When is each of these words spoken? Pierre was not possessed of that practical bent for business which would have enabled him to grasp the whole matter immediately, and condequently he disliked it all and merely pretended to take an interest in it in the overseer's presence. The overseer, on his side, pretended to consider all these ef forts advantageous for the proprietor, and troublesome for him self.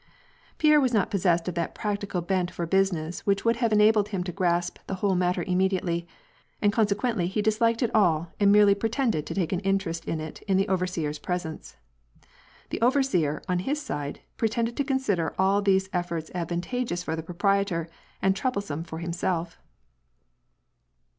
Pierre 0.57 0.81
was 0.81 0.95
not 0.95 1.11
possessed 1.11 1.47
of 1.47 1.53
that 1.53 1.75
practical 1.75 2.21
bent 2.21 2.49
for 2.49 2.65
business 2.65 3.23
which 3.27 3.45
would 3.45 3.57
have 3.57 3.71
enabled 3.71 4.07
him 4.09 4.23
to 4.23 4.31
grasp 4.31 4.79
the 4.87 4.95
whole 4.95 5.13
matter 5.13 5.43
immediately, 5.43 6.07
and 6.59 6.73
condequently 6.73 7.27
he 7.27 7.39
disliked 7.39 7.83
it 7.83 7.93
all 7.93 8.33
and 8.39 8.51
merely 8.51 8.73
pretended 8.73 9.27
to 9.27 9.35
take 9.35 9.53
an 9.53 9.59
interest 9.59 10.05
in 10.05 10.19
it 10.19 10.41
in 10.47 10.57
the 10.57 10.67
overseer's 10.67 11.19
presence. 11.19 11.75
The 12.71 12.81
overseer, 12.81 13.43
on 13.47 13.59
his 13.59 13.79
side, 13.79 14.21
pretended 14.37 14.75
to 14.77 14.83
consider 14.83 15.35
all 15.37 15.61
these 15.61 15.87
ef 15.93 16.09
forts 16.09 16.31
advantageous 16.33 17.03
for 17.03 17.15
the 17.15 17.21
proprietor, 17.21 17.87
and 18.23 18.35
troublesome 18.35 18.83
for 18.83 18.97
him 18.97 19.13
self. 19.13 19.59